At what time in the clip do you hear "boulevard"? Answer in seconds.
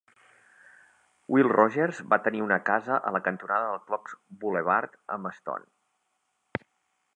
4.45-4.99